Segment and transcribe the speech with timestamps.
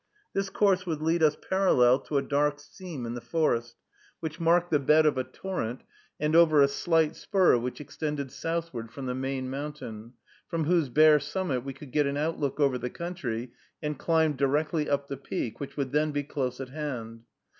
[0.33, 3.75] This course would lead us parallel to a dark seam in the forest,
[4.19, 5.83] which marked the bed of a torrent,
[6.19, 10.13] and over a slight spur, which extended southward from the main mountain,
[10.47, 14.89] from whose bare summit we could get an outlook over the country, and climb directly
[14.89, 17.21] up the peak, which would then be close at hand.